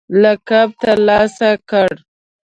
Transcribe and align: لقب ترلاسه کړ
لقب 0.21 0.69
ترلاسه 0.81 1.49
کړ 1.69 1.89